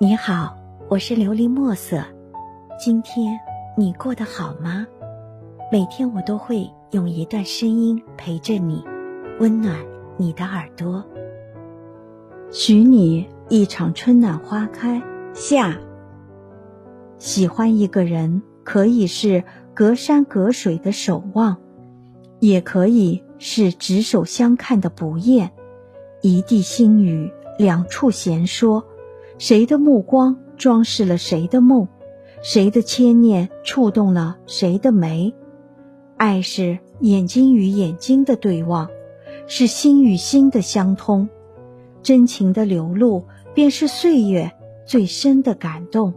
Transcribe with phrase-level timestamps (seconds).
[0.00, 0.56] 你好，
[0.88, 2.04] 我是琉璃墨色。
[2.78, 3.36] 今天
[3.76, 4.86] 你过得好吗？
[5.72, 8.84] 每天我都会用一段声音陪着你，
[9.40, 9.76] 温暖
[10.16, 11.04] 你的耳朵。
[12.52, 15.02] 许你一场春暖花开
[15.34, 15.76] 夏。
[17.18, 19.42] 喜欢一个人，可以是
[19.74, 21.56] 隔山隔水的守望，
[22.38, 25.50] 也可以是执手相看的不厌，
[26.22, 28.86] 一地心雨，两处闲说。
[29.38, 31.86] 谁的目光装饰了谁的梦，
[32.42, 35.32] 谁的牵念触动了谁的眉？
[36.16, 38.90] 爱是眼睛与眼睛的对望，
[39.46, 41.28] 是心与心的相通，
[42.02, 43.24] 真情的流露
[43.54, 44.50] 便是岁月
[44.84, 46.12] 最深的感动。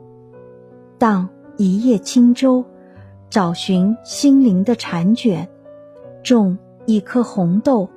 [0.97, 2.66] 荡一叶轻舟，
[3.30, 5.47] 找寻心灵的婵卷，
[6.23, 7.88] 种一颗红豆，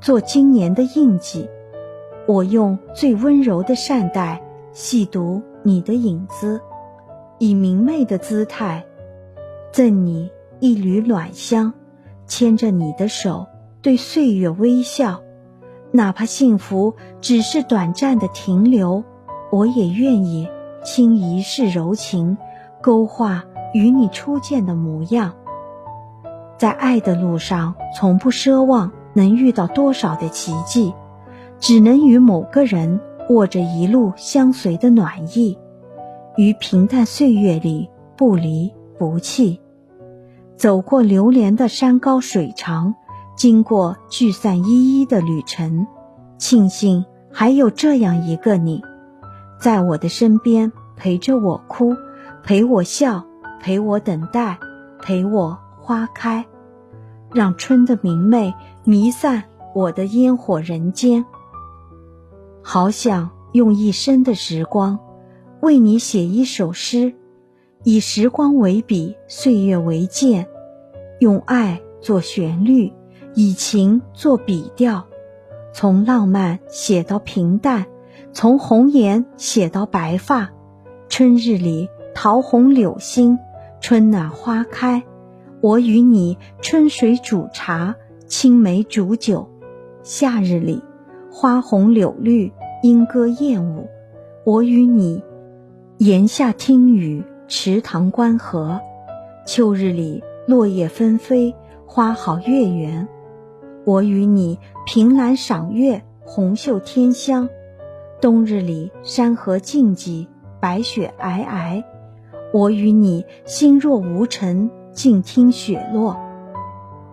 [0.00, 1.48] 做今年的印记。
[2.26, 4.40] 我用最温柔的善待
[4.72, 6.60] 细读你的影子，
[7.38, 8.84] 以明媚的姿态
[9.72, 11.74] 赠你一缕暖香，
[12.26, 13.46] 牵着你的手
[13.82, 15.20] 对岁月微笑，
[15.90, 19.02] 哪怕幸福只是短暂的停留，
[19.50, 20.48] 我也愿意
[20.84, 22.38] 倾一世柔情，
[22.80, 25.34] 勾画与你初见的模样。
[26.56, 30.94] 在爱的路上，从不奢望能遇到多少的奇迹。
[31.62, 35.56] 只能与某个人握着一路相随的暖意，
[36.36, 39.60] 于平淡岁月里不离不弃，
[40.56, 42.96] 走过流连的山高水长，
[43.36, 45.86] 经过聚散依依的旅程，
[46.36, 48.82] 庆幸还有这样一个你，
[49.60, 51.94] 在我的身边陪着我哭，
[52.42, 53.24] 陪我笑，
[53.60, 54.58] 陪我等待，
[55.00, 56.44] 陪我花开，
[57.32, 58.52] 让春的明媚
[58.82, 59.44] 弥散
[59.76, 61.24] 我的烟火人间。
[62.62, 64.98] 好想用一生的时光，
[65.60, 67.12] 为你写一首诗，
[67.82, 70.46] 以时光为笔，岁月为鉴，
[71.18, 72.92] 用爱做旋律，
[73.34, 75.04] 以情做笔调，
[75.74, 77.86] 从浪漫写到平淡，
[78.32, 80.50] 从红颜写到白发。
[81.08, 83.38] 春日里桃红柳新，
[83.80, 85.02] 春暖花开，
[85.60, 87.94] 我与你春水煮茶，
[88.26, 89.50] 青梅煮酒。
[90.02, 90.82] 夏日里。
[91.34, 93.88] 花红柳绿，莺歌燕舞，
[94.44, 95.24] 我与你
[95.96, 98.78] 檐下听雨，池塘观荷。
[99.46, 101.54] 秋日里落叶纷飞，
[101.86, 103.08] 花好月圆，
[103.86, 107.48] 我与你凭栏赏月，红袖添香。
[108.20, 110.26] 冬日里山河静寂，
[110.60, 111.82] 白雪皑皑，
[112.52, 116.14] 我与你心若无尘，静听雪落。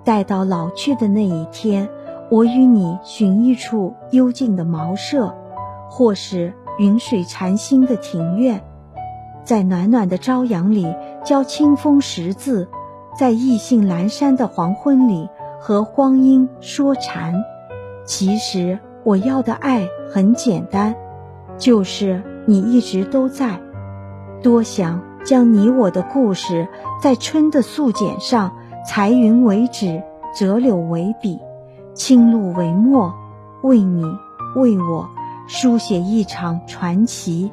[0.03, 1.89] 待到老去的那一天。
[2.31, 5.35] 我与你寻一处幽静的茅舍，
[5.89, 8.61] 或是云水禅心的庭院，
[9.43, 10.95] 在暖暖的朝阳里
[11.25, 12.67] 教清风识字，
[13.17, 15.27] 在意兴阑珊的黄昏里
[15.59, 17.33] 和光阴说禅。
[18.05, 20.95] 其实我要的爱很简单，
[21.57, 23.59] 就是你一直都在。
[24.43, 26.67] 多想将你我的故事，
[27.01, 28.55] 在春的素笺上
[28.87, 30.03] 裁云为纸，
[30.37, 31.39] 折柳为笔。
[31.99, 33.13] 青露为墨，
[33.61, 34.05] 为你
[34.55, 35.05] 为我
[35.47, 37.51] 书写一场传奇。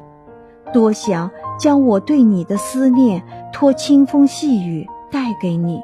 [0.71, 3.21] 多想将我对你的思念
[3.51, 5.81] 托清风细雨带给你，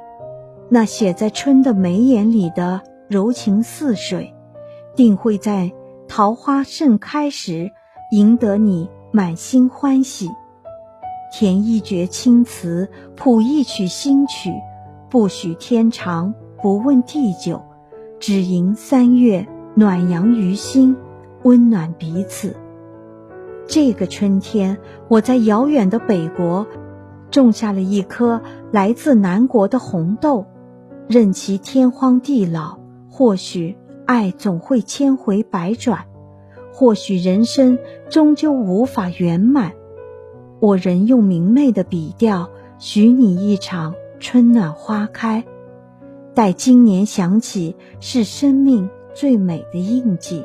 [0.70, 2.80] 那写在春的眉眼里的
[3.10, 4.34] 柔情似水，
[4.96, 5.70] 定会在
[6.08, 7.70] 桃花盛开时
[8.12, 10.30] 赢得你满心欢喜。
[11.34, 14.54] 填一阙青词，谱一曲新曲，
[15.10, 17.62] 不许天长，不问地久。
[18.26, 19.46] 只迎三月
[19.76, 20.96] 暖阳于心，
[21.44, 22.56] 温暖彼此。
[23.68, 24.78] 这个春天，
[25.10, 26.66] 我在遥远的北国，
[27.32, 28.42] 种下了一颗
[28.72, 30.46] 来自南国的红豆。
[31.10, 32.80] 任其天荒地老，
[33.10, 33.76] 或许
[34.06, 36.06] 爱总会千回百转，
[36.72, 37.78] 或许人生
[38.10, 39.74] 终究无法圆满。
[40.62, 42.50] 我仍用明媚的笔调，
[42.80, 45.44] 许你一场春暖花开。
[46.36, 50.44] 待今年想起，是生命最美的印记。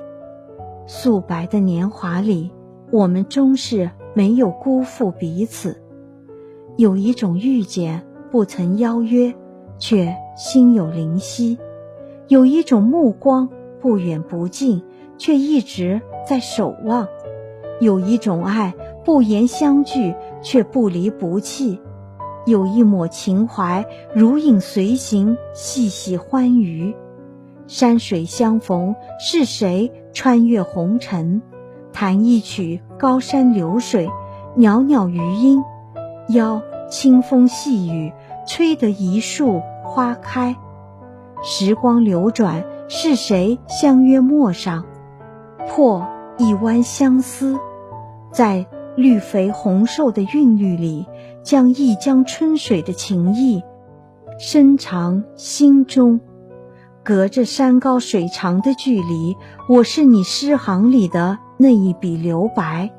[0.86, 2.50] 素白的年华里，
[2.90, 5.80] 我们终是没有辜负彼此。
[6.76, 9.34] 有一种遇见，不曾邀约，
[9.78, 11.56] 却心有灵犀；
[12.28, 13.48] 有一种目光，
[13.80, 14.82] 不远不近，
[15.16, 17.06] 却一直在守望；
[17.80, 18.74] 有一种爱，
[19.06, 21.80] 不言相聚，却不离不弃。
[22.48, 23.84] 有一抹情怀，
[24.14, 26.96] 如影随形，细细欢愉。
[27.66, 31.42] 山水相逢，是谁穿越红尘？
[31.92, 34.08] 弹一曲高山流水，
[34.56, 35.60] 袅袅余音；
[36.28, 38.12] 邀清风细雨，
[38.46, 40.56] 吹得一树花开。
[41.42, 44.86] 时光流转，是谁相约陌上？
[45.68, 46.08] 破
[46.38, 47.58] 一弯相思，
[48.32, 48.66] 在
[48.96, 51.06] 绿肥红瘦的韵律里，
[51.48, 53.62] 将一江春水的情意
[54.38, 56.20] 深藏心中。
[57.02, 59.34] 隔着山高水长的距离，
[59.66, 62.90] 我是你诗行里的那一笔留白，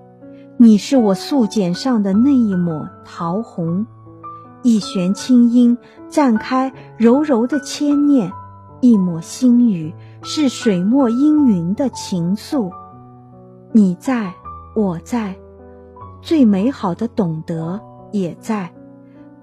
[0.58, 3.86] 你是我素笺上的那一抹桃红。
[4.64, 5.78] 一弦清音
[6.10, 8.32] 绽开柔柔的牵念，
[8.82, 9.94] 一抹心语
[10.24, 12.72] 是水墨氤氲的情愫。
[13.74, 14.34] 你在，
[14.76, 15.38] 我在，
[16.24, 17.80] 最美好的懂得
[18.12, 18.72] 也在，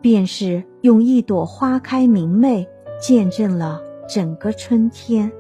[0.00, 2.66] 便是用一朵花开明媚
[3.00, 3.80] 见证了。
[4.08, 5.32] 整个春天，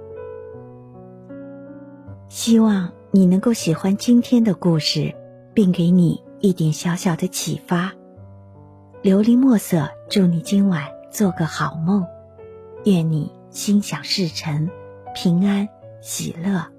[2.28, 5.14] 希望你能够喜欢今天的故事，
[5.54, 7.92] 并给你一点小小的启发。
[9.04, 10.82] 琉璃墨色，祝你今晚
[11.12, 12.04] 做个好梦，
[12.84, 14.68] 愿你心想事成，
[15.14, 15.68] 平安
[16.00, 16.75] 喜乐。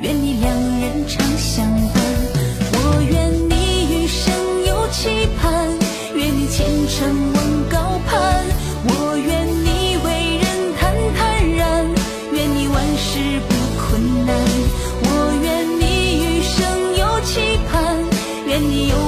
[0.00, 2.02] 愿你两人常相伴。
[2.72, 3.54] 我愿你
[3.92, 4.32] 余生
[4.66, 5.68] 有期盼，
[6.14, 8.44] 愿你前程望高攀。
[8.84, 10.46] 我愿你为人
[10.78, 11.18] 坦坦
[11.56, 11.86] 然，
[12.32, 14.36] 愿你万事不困难。
[15.02, 15.06] 我
[15.42, 15.46] 愿
[15.80, 15.82] 你
[16.24, 16.56] 余生
[16.96, 17.96] 有期盼，
[18.46, 19.07] 愿你有。